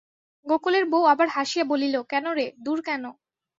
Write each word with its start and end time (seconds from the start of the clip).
গোকুলের 0.45 0.85
বউ 0.85 1.03
আবার 1.03 1.27
হাসিয়া 1.27 1.65
বলিল, 1.71 1.95
কেন 2.11 2.25
রে, 2.37 2.45
দূর 2.65 2.79
কেন? 2.81 3.03